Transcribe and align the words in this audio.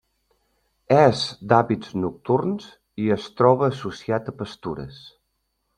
És 0.99 1.21
d'hàbits 1.51 1.93
nocturns 2.05 2.67
i 3.05 3.13
es 3.19 3.29
troba 3.41 3.71
associat 3.75 4.35
a 4.35 4.37
pastures. 4.41 5.05